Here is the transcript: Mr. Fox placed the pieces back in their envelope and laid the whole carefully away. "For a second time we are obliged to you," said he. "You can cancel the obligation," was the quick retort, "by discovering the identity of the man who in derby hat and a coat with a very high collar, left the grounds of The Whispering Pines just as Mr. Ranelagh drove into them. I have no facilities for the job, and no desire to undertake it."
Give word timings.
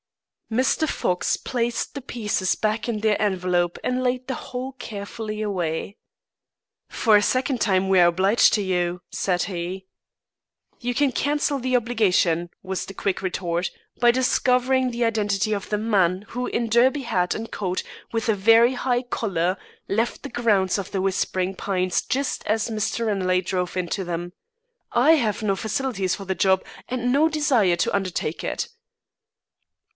Mr. 0.51 0.89
Fox 0.89 1.37
placed 1.37 1.93
the 1.93 2.01
pieces 2.01 2.55
back 2.55 2.89
in 2.89 2.99
their 3.01 3.21
envelope 3.21 3.77
and 3.85 4.03
laid 4.03 4.27
the 4.27 4.33
whole 4.49 4.73
carefully 4.73 5.41
away. 5.41 5.95
"For 6.89 7.15
a 7.15 7.21
second 7.21 7.61
time 7.61 7.87
we 7.87 7.99
are 8.01 8.07
obliged 8.07 8.51
to 8.53 8.61
you," 8.63 9.01
said 9.11 9.43
he. 9.43 9.85
"You 10.81 10.93
can 10.93 11.13
cancel 11.13 11.59
the 11.59 11.75
obligation," 11.77 12.49
was 12.63 12.85
the 12.85 12.95
quick 12.95 13.21
retort, 13.21 13.69
"by 14.01 14.11
discovering 14.11 14.89
the 14.89 15.05
identity 15.05 15.53
of 15.53 15.69
the 15.69 15.77
man 15.77 16.23
who 16.29 16.47
in 16.47 16.67
derby 16.67 17.03
hat 17.03 17.33
and 17.33 17.45
a 17.47 17.51
coat 17.51 17.83
with 18.11 18.27
a 18.27 18.35
very 18.35 18.73
high 18.73 19.03
collar, 19.03 19.55
left 19.87 20.23
the 20.23 20.29
grounds 20.29 20.77
of 20.77 20.91
The 20.91 20.99
Whispering 20.99 21.55
Pines 21.55 22.01
just 22.01 22.43
as 22.45 22.69
Mr. 22.71 23.05
Ranelagh 23.05 23.45
drove 23.45 23.77
into 23.77 24.03
them. 24.03 24.33
I 24.91 25.11
have 25.13 25.43
no 25.43 25.55
facilities 25.55 26.15
for 26.15 26.25
the 26.25 26.35
job, 26.35 26.65
and 26.89 27.13
no 27.13 27.29
desire 27.29 27.75
to 27.77 27.95
undertake 27.95 28.43
it." 28.43 28.67